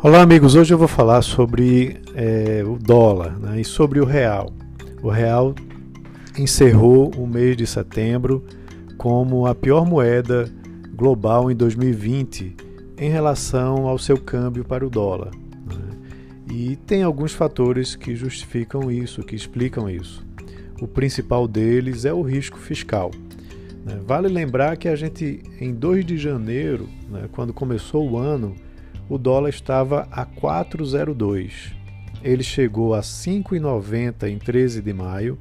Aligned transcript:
Olá, 0.00 0.22
amigos. 0.22 0.54
Hoje 0.54 0.72
eu 0.72 0.78
vou 0.78 0.86
falar 0.86 1.22
sobre 1.22 2.00
é, 2.14 2.62
o 2.64 2.78
dólar 2.78 3.36
né, 3.36 3.60
e 3.60 3.64
sobre 3.64 3.98
o 3.98 4.04
real. 4.04 4.52
O 5.02 5.08
real 5.08 5.56
encerrou 6.38 7.10
o 7.16 7.26
mês 7.26 7.56
de 7.56 7.66
setembro 7.66 8.44
como 8.96 9.44
a 9.44 9.56
pior 9.56 9.84
moeda 9.84 10.48
global 10.94 11.50
em 11.50 11.56
2020 11.56 12.54
em 12.96 13.10
relação 13.10 13.88
ao 13.88 13.98
seu 13.98 14.16
câmbio 14.16 14.64
para 14.64 14.86
o 14.86 14.88
dólar. 14.88 15.32
Né? 15.66 15.96
E 16.48 16.76
tem 16.76 17.02
alguns 17.02 17.32
fatores 17.32 17.96
que 17.96 18.14
justificam 18.14 18.92
isso, 18.92 19.24
que 19.24 19.34
explicam 19.34 19.90
isso. 19.90 20.24
O 20.80 20.86
principal 20.86 21.48
deles 21.48 22.04
é 22.04 22.12
o 22.12 22.22
risco 22.22 22.60
fiscal. 22.60 23.10
Né? 23.84 23.98
Vale 24.06 24.28
lembrar 24.28 24.76
que 24.76 24.86
a 24.86 24.94
gente, 24.94 25.42
em 25.60 25.74
2 25.74 26.06
de 26.06 26.16
janeiro, 26.16 26.88
né, 27.10 27.28
quando 27.32 27.52
começou 27.52 28.08
o 28.08 28.16
ano, 28.16 28.54
o 29.08 29.16
dólar 29.16 29.48
estava 29.48 30.06
a 30.10 30.26
4,02. 30.26 31.72
Ele 32.22 32.42
chegou 32.42 32.94
a 32.94 33.00
5,90 33.00 34.28
em 34.28 34.38
13 34.38 34.82
de 34.82 34.92
maio 34.92 35.38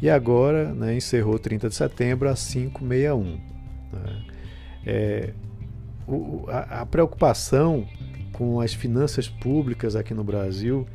e 0.00 0.08
agora 0.08 0.72
né, 0.72 0.96
encerrou 0.96 1.38
30 1.38 1.68
de 1.68 1.74
setembro 1.74 2.28
a 2.28 2.34
5,61. 2.34 3.38
Né? 3.92 4.24
É, 4.86 5.34
o, 6.06 6.44
a, 6.48 6.80
a 6.80 6.86
preocupação 6.86 7.86
com 8.32 8.60
as 8.60 8.72
finanças 8.72 9.28
públicas 9.28 9.96
aqui 9.96 10.14
no 10.14 10.22
Brasil 10.22 10.86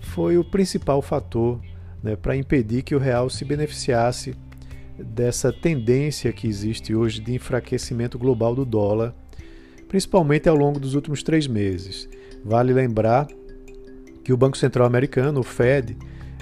foi 0.00 0.38
o 0.38 0.44
principal 0.44 1.02
fator 1.02 1.60
né, 2.02 2.16
para 2.16 2.36
impedir 2.36 2.82
que 2.82 2.94
o 2.94 2.98
real 2.98 3.28
se 3.28 3.44
beneficiasse 3.44 4.34
dessa 4.98 5.52
tendência 5.52 6.32
que 6.32 6.48
existe 6.48 6.94
hoje 6.94 7.20
de 7.20 7.34
enfraquecimento 7.34 8.18
global 8.18 8.54
do 8.54 8.64
dólar 8.64 9.14
principalmente 9.96 10.46
ao 10.46 10.54
longo 10.54 10.78
dos 10.78 10.92
últimos 10.92 11.22
três 11.22 11.46
meses. 11.46 12.06
Vale 12.44 12.70
lembrar 12.70 13.26
que 14.22 14.30
o 14.30 14.36
Banco 14.36 14.58
Central 14.58 14.86
Americano, 14.86 15.40
o 15.40 15.42
Fed, 15.42 15.96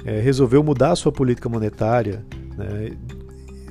é, 0.04 0.18
resolveu 0.18 0.60
mudar 0.64 0.96
sua 0.96 1.12
política 1.12 1.48
monetária, 1.48 2.26
né, 2.58 2.96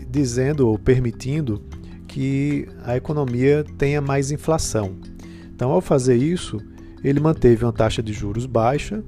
dizendo 0.09 0.69
ou 0.69 0.79
permitindo 0.79 1.61
que 2.07 2.65
a 2.85 2.95
economia 2.95 3.65
tenha 3.77 3.99
mais 3.99 4.31
inflação. 4.31 4.95
Então, 5.53 5.69
ao 5.69 5.81
fazer 5.81 6.15
isso, 6.15 6.61
ele 7.03 7.19
manteve 7.19 7.65
uma 7.65 7.73
taxa 7.73 8.01
de 8.01 8.13
juros 8.13 8.45
baixa, 8.45 9.03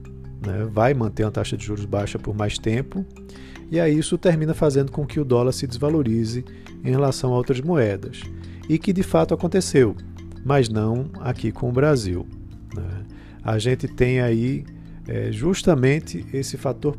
né, 0.45 0.67
vai 0.69 0.93
manter 0.93 1.23
uma 1.23 1.31
taxa 1.31 1.55
de 1.55 1.63
juros 1.63 1.85
baixa 1.85 2.19
por 2.19 2.35
mais 2.35 2.57
tempo, 2.57 3.05
e 3.71 3.79
aí 3.79 3.97
isso 3.97 4.17
termina 4.17 4.53
fazendo 4.53 4.91
com 4.91 5.05
que 5.05 5.21
o 5.21 5.25
dólar 5.25 5.53
se 5.53 5.65
desvalorize 5.65 6.43
em 6.83 6.89
relação 6.89 7.33
a 7.33 7.37
outras 7.37 7.61
moedas. 7.61 8.23
E 8.67 8.77
que 8.77 8.91
de 8.91 9.03
fato 9.03 9.33
aconteceu 9.33 9.95
mas 10.45 10.69
não 10.69 11.09
aqui 11.19 11.51
com 11.51 11.67
o 11.67 11.71
Brasil. 11.71 12.27
Né? 12.75 13.03
A 13.43 13.57
gente 13.57 13.87
tem 13.87 14.21
aí 14.21 14.63
é, 15.07 15.31
justamente 15.31 16.23
esse 16.31 16.55
fator, 16.55 16.95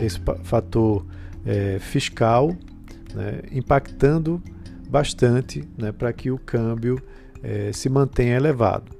esse 0.00 0.20
fator 0.42 1.06
é, 1.46 1.78
fiscal 1.78 2.54
né, 3.14 3.42
impactando 3.52 4.42
bastante 4.90 5.64
né, 5.78 5.92
para 5.92 6.12
que 6.12 6.30
o 6.30 6.38
câmbio 6.38 7.00
é, 7.42 7.72
se 7.72 7.88
mantenha 7.88 8.36
elevado. 8.36 8.90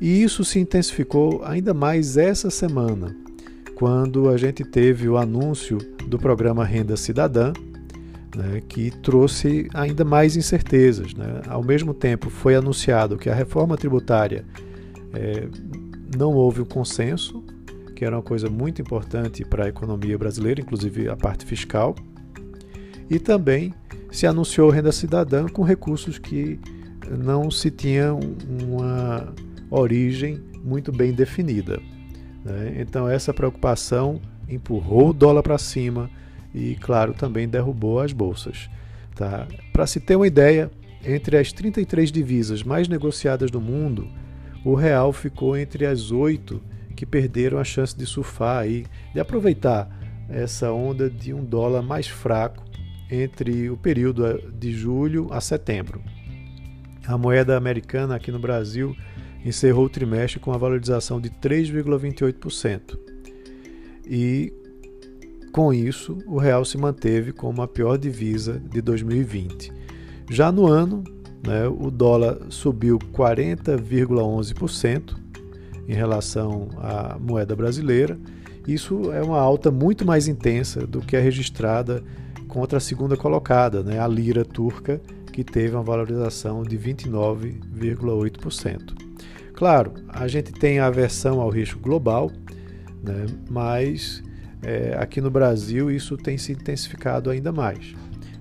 E 0.00 0.22
isso 0.22 0.44
se 0.44 0.58
intensificou 0.58 1.42
ainda 1.44 1.74
mais 1.74 2.16
essa 2.16 2.50
semana, 2.50 3.14
quando 3.74 4.28
a 4.28 4.36
gente 4.36 4.64
teve 4.64 5.08
o 5.08 5.16
anúncio 5.16 5.78
do 6.06 6.18
programa 6.18 6.64
Renda 6.64 6.96
Cidadã, 6.96 7.52
né, 8.38 8.62
que 8.68 8.92
trouxe 9.02 9.68
ainda 9.74 10.04
mais 10.04 10.36
incertezas. 10.36 11.12
Né? 11.12 11.42
Ao 11.48 11.62
mesmo 11.62 11.92
tempo, 11.92 12.30
foi 12.30 12.54
anunciado 12.54 13.16
que 13.16 13.28
a 13.28 13.34
reforma 13.34 13.76
tributária 13.76 14.44
é, 15.12 15.48
não 16.16 16.32
houve 16.34 16.62
um 16.62 16.64
consenso, 16.64 17.42
que 17.96 18.04
era 18.04 18.14
uma 18.14 18.22
coisa 18.22 18.48
muito 18.48 18.80
importante 18.80 19.44
para 19.44 19.64
a 19.64 19.68
economia 19.68 20.16
brasileira, 20.16 20.60
inclusive 20.60 21.08
a 21.08 21.16
parte 21.16 21.44
fiscal, 21.44 21.96
e 23.10 23.18
também 23.18 23.74
se 24.12 24.24
anunciou 24.24 24.70
renda 24.70 24.92
cidadã 24.92 25.48
com 25.48 25.64
recursos 25.64 26.16
que 26.16 26.60
não 27.10 27.50
se 27.50 27.72
tinha 27.72 28.14
uma 28.14 29.34
origem 29.68 30.40
muito 30.62 30.92
bem 30.92 31.12
definida. 31.12 31.80
Né? 32.44 32.76
Então, 32.78 33.08
essa 33.08 33.34
preocupação 33.34 34.20
empurrou 34.48 35.10
o 35.10 35.12
dólar 35.12 35.42
para 35.42 35.58
cima 35.58 36.08
e, 36.54 36.74
claro, 36.76 37.14
também 37.14 37.48
derrubou 37.48 38.00
as 38.00 38.12
bolsas. 38.12 38.68
Tá? 39.14 39.46
Para 39.72 39.86
se 39.86 40.00
ter 40.00 40.16
uma 40.16 40.26
ideia, 40.26 40.70
entre 41.04 41.36
as 41.36 41.52
33 41.52 42.10
divisas 42.10 42.62
mais 42.62 42.88
negociadas 42.88 43.50
do 43.50 43.60
mundo, 43.60 44.08
o 44.64 44.74
real 44.74 45.12
ficou 45.12 45.56
entre 45.56 45.86
as 45.86 46.10
oito 46.10 46.60
que 46.96 47.06
perderam 47.06 47.58
a 47.58 47.64
chance 47.64 47.96
de 47.96 48.04
surfar 48.04 48.68
e 48.68 48.84
de 49.14 49.20
aproveitar 49.20 49.88
essa 50.28 50.72
onda 50.72 51.08
de 51.08 51.32
um 51.32 51.44
dólar 51.44 51.82
mais 51.82 52.06
fraco 52.06 52.64
entre 53.10 53.70
o 53.70 53.76
período 53.76 54.52
de 54.52 54.72
julho 54.72 55.28
a 55.32 55.40
setembro. 55.40 56.02
A 57.06 57.16
moeda 57.16 57.56
americana 57.56 58.16
aqui 58.16 58.30
no 58.30 58.38
Brasil 58.38 58.94
encerrou 59.44 59.86
o 59.86 59.88
trimestre 59.88 60.40
com 60.40 60.52
a 60.52 60.58
valorização 60.58 61.20
de 61.20 61.30
3,28%. 61.30 62.98
E 64.04 64.52
com 65.52 65.72
isso, 65.72 66.18
o 66.26 66.38
real 66.38 66.64
se 66.64 66.78
manteve 66.78 67.32
como 67.32 67.62
a 67.62 67.68
pior 67.68 67.98
divisa 67.98 68.62
de 68.70 68.80
2020. 68.80 69.72
Já 70.30 70.52
no 70.52 70.66
ano, 70.66 71.02
né, 71.46 71.66
o 71.66 71.90
dólar 71.90 72.38
subiu 72.50 72.98
40,11% 72.98 75.16
em 75.88 75.94
relação 75.94 76.68
à 76.78 77.18
moeda 77.18 77.56
brasileira. 77.56 78.18
Isso 78.66 79.10
é 79.12 79.22
uma 79.22 79.38
alta 79.38 79.70
muito 79.70 80.04
mais 80.04 80.26
intensa 80.28 80.86
do 80.86 81.00
que 81.00 81.16
a 81.16 81.20
registrada 81.20 82.04
contra 82.46 82.76
a 82.78 82.80
segunda 82.80 83.16
colocada, 83.16 83.82
né, 83.82 83.98
a 83.98 84.06
lira 84.06 84.44
turca, 84.44 85.00
que 85.32 85.42
teve 85.44 85.74
uma 85.74 85.82
valorização 85.82 86.62
de 86.62 86.78
29,8%. 86.78 89.08
Claro, 89.54 89.94
a 90.08 90.28
gente 90.28 90.52
tem 90.52 90.78
a 90.78 90.86
aversão 90.86 91.40
ao 91.40 91.48
risco 91.48 91.80
global, 91.80 92.30
né, 93.02 93.24
mas 93.48 94.22
é, 94.62 94.96
aqui 94.98 95.20
no 95.20 95.30
Brasil 95.30 95.90
isso 95.90 96.16
tem 96.16 96.36
se 96.36 96.52
intensificado 96.52 97.30
ainda 97.30 97.52
mais. 97.52 97.94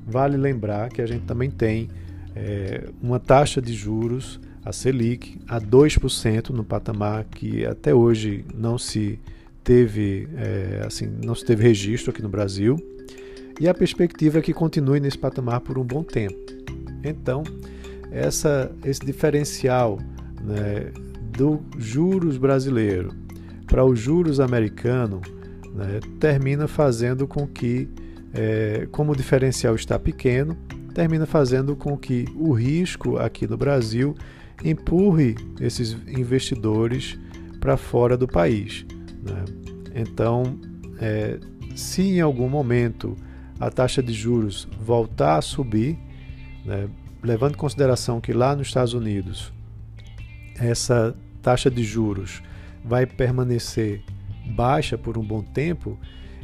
Vale 0.05 0.37
lembrar 0.37 0.89
que 0.89 1.01
a 1.01 1.05
gente 1.05 1.25
também 1.25 1.49
tem 1.49 1.89
é, 2.35 2.89
uma 3.01 3.19
taxa 3.19 3.61
de 3.61 3.73
juros, 3.73 4.39
a 4.63 4.71
Selic, 4.71 5.39
a 5.47 5.59
2% 5.59 6.49
no 6.49 6.63
patamar 6.63 7.25
que 7.25 7.65
até 7.65 7.93
hoje 7.93 8.45
não 8.53 8.77
se 8.77 9.19
teve, 9.63 10.27
é, 10.35 10.83
assim, 10.85 11.07
não 11.23 11.35
se 11.35 11.45
teve 11.45 11.63
registro 11.63 12.11
aqui 12.11 12.21
no 12.21 12.29
Brasil, 12.29 12.77
e 13.59 13.67
a 13.67 13.73
perspectiva 13.73 14.39
é 14.39 14.41
que 14.41 14.53
continue 14.53 14.99
nesse 14.99 15.17
patamar 15.17 15.61
por 15.61 15.77
um 15.77 15.83
bom 15.83 16.03
tempo. 16.03 16.37
Então, 17.03 17.43
essa, 18.11 18.71
esse 18.85 19.05
diferencial 19.05 19.99
né, 20.41 20.91
do 21.37 21.61
juros 21.77 22.37
brasileiro 22.37 23.13
para 23.65 23.83
os 23.83 23.99
juros 23.99 24.39
americano 24.39 25.21
né, 25.77 25.99
termina 26.19 26.67
fazendo 26.67 27.27
com 27.27 27.45
que, 27.47 27.87
é, 28.33 28.87
como 28.91 29.11
o 29.11 29.15
diferencial 29.15 29.75
está 29.75 29.99
pequeno, 29.99 30.57
termina 30.93 31.27
fazendo 31.27 31.75
com 31.75 31.95
que 31.95 32.25
o 32.35 32.51
risco 32.51 33.17
aqui 33.17 33.45
no 33.45 33.55
Brasil 33.55 34.15
empurre 34.63 35.35
esses 35.61 35.93
investidores 36.07 37.17
para 37.59 37.77
fora 37.77 38.17
do 38.17 38.27
país. 38.27 38.83
Né? 39.21 39.45
Então, 39.93 40.59
é, 40.99 41.39
se 41.75 42.01
em 42.01 42.21
algum 42.21 42.49
momento 42.49 43.15
a 43.59 43.69
taxa 43.69 44.01
de 44.01 44.11
juros 44.11 44.67
voltar 44.83 45.37
a 45.37 45.41
subir, 45.41 45.99
né, 46.65 46.89
levando 47.21 47.53
em 47.53 47.57
consideração 47.57 48.19
que 48.19 48.33
lá 48.33 48.55
nos 48.55 48.67
Estados 48.67 48.93
Unidos 48.93 49.53
essa 50.59 51.15
taxa 51.43 51.69
de 51.69 51.83
juros 51.83 52.41
vai 52.83 53.05
permanecer 53.05 54.01
baixa 54.47 54.97
por 54.97 55.17
um 55.17 55.23
bom 55.23 55.41
tempo, 55.41 55.97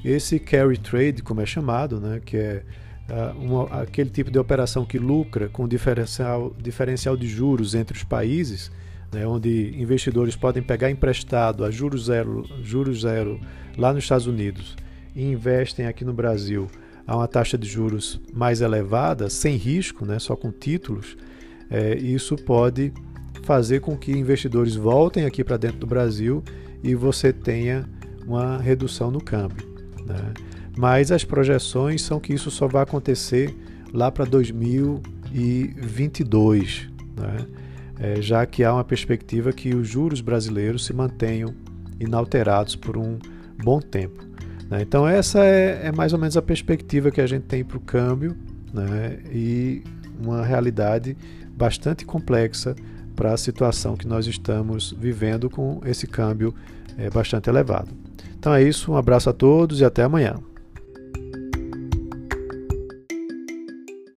esse 0.04 0.40
carry 0.40 0.78
trade, 0.78 1.24
como 1.24 1.42
é 1.42 1.46
chamado, 1.46 2.00
né, 2.00 2.22
que 2.24 2.38
é 2.38 2.64
uh, 3.10 3.40
uma, 3.40 3.82
aquele 3.82 4.10
tipo 4.10 4.30
de 4.30 4.38
operação 4.38 4.86
que 4.86 5.00
lucra 5.00 5.48
com 5.48 5.68
diferencial, 5.68 6.54
diferencial 6.62 7.16
de 7.16 7.28
juros 7.28 7.74
entre 7.74 7.98
os 7.98 8.04
países, 8.04 8.72
né, 9.12 9.26
onde 9.26 9.74
investidores 9.80 10.36
podem 10.36 10.62
pegar 10.62 10.90
emprestado 10.90 11.64
a 11.64 11.72
juros 11.72 12.06
zero, 12.06 12.46
juros 12.62 13.02
zero 13.02 13.40
lá 13.78 13.94
nos 13.94 14.04
Estados 14.04 14.28
Unidos 14.28 14.76
e 15.16 15.24
investem 15.24 15.86
aqui 15.86 16.04
no 16.04 16.14
Brasil 16.14 16.68
a 17.06 17.16
uma 17.16 17.28
taxa 17.28 17.58
de 17.58 17.68
juros 17.68 18.20
mais 18.34 18.62
elevada, 18.62 19.30
sem 19.30 19.56
risco, 19.56 20.06
né, 20.06 20.20
só 20.20 20.36
com 20.36 20.52
títulos, 20.52 21.18
é, 21.70 21.96
isso 21.96 22.36
pode 22.36 22.94
fazer 23.44 23.82
com 23.82 23.98
que 23.98 24.12
investidores 24.12 24.76
voltem 24.76 25.26
aqui 25.26 25.44
para 25.44 25.58
dentro 25.58 25.80
do 25.80 25.88
Brasil 25.88 26.44
e 26.84 26.96
você 26.96 27.32
tenha 27.32 27.88
uma 28.28 28.58
redução 28.58 29.10
no 29.10 29.24
câmbio. 29.24 29.66
Né? 30.06 30.34
Mas 30.78 31.10
as 31.12 31.24
projeções 31.24 32.02
são 32.02 32.20
que 32.20 32.34
isso 32.34 32.52
só 32.52 32.68
vai 32.68 32.84
acontecer 32.84 33.56
lá 33.94 34.12
para 34.12 34.26
2022. 34.26 36.90
Né? 37.16 37.48
é, 38.00 38.22
já 38.22 38.46
que 38.46 38.64
há 38.64 38.74
uma 38.74 38.84
perspectiva 38.84 39.52
que 39.52 39.74
os 39.74 39.88
juros 39.88 40.22
brasileiros 40.22 40.86
se 40.86 40.94
mantenham 40.94 41.54
inalterados 42.00 42.76
por 42.76 42.98
um 42.98 43.18
bom 43.64 43.80
tempo. 43.80 44.24
Né? 44.70 44.82
Então, 44.82 45.08
essa 45.08 45.44
é, 45.44 45.88
é, 45.88 45.92
mais 45.92 46.14
ou 46.14 46.20
menos 46.20 46.36
a 46.36 46.42
perspectiva 46.42 47.12
que 47.12 47.22
a 47.22 47.28
gente 47.28 47.44
tem 47.44 47.64
para 47.64 47.78
o 47.78 47.80
câmbio 47.80 48.36
né? 48.74 49.20
e 49.32 49.84
uma 50.20 50.44
realidade 50.44 51.16
bastante 51.56 52.06
complexa 52.06 52.76
para 53.16 53.34
a 53.34 53.38
situação 53.38 53.96
que 53.96 54.08
nós 54.08 54.28
estamos 54.28 54.94
vivendo 54.98 55.50
com 55.50 55.82
esse 55.86 56.08
câmbio 56.08 56.54
é, 56.98 57.10
bastante 57.10 57.50
elevado. 57.50 57.90
Então 58.38 58.54
é 58.54 58.64
isso, 58.64 58.92
um 58.92 58.98
abraço 58.98 59.30
a 59.30 59.34
todos 59.34 59.80
e 59.80 59.86
até 59.86 60.04
amanhã. 60.04 60.36